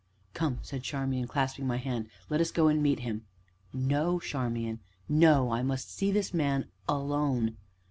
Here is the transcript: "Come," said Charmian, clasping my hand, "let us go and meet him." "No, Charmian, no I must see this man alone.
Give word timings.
"Come," 0.33 0.57
said 0.63 0.81
Charmian, 0.81 1.27
clasping 1.27 1.67
my 1.67 1.77
hand, 1.77 2.07
"let 2.27 2.41
us 2.41 2.49
go 2.49 2.69
and 2.69 2.81
meet 2.81 3.01
him." 3.01 3.23
"No, 3.71 4.19
Charmian, 4.19 4.79
no 5.07 5.51
I 5.51 5.61
must 5.61 5.93
see 5.93 6.11
this 6.11 6.33
man 6.33 6.65
alone. 6.89 7.55